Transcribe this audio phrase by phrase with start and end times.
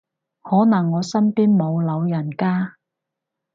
[0.41, 2.77] 可能我身邊冇老人家